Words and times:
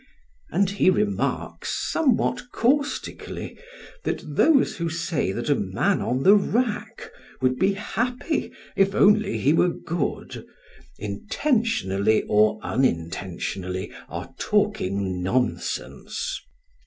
]and 0.51 0.67
he 0.71 0.89
remarks, 0.89 1.91
somewhat 1.91 2.49
caustically, 2.51 3.55
that 4.03 4.23
those 4.35 4.77
who 4.77 4.89
say 4.89 5.31
that 5.31 5.47
a 5.47 5.53
man 5.53 6.01
on 6.01 6.23
the 6.23 6.33
rack 6.35 7.11
would 7.39 7.55
be 7.59 7.73
happy 7.73 8.51
if 8.75 8.95
only 8.95 9.37
he 9.37 9.53
were 9.53 9.69
good, 9.69 10.43
intentionally 10.97 12.23
or 12.23 12.57
unintentionally 12.63 13.91
are 14.09 14.33
talking 14.39 15.21
nonsense. 15.21 16.41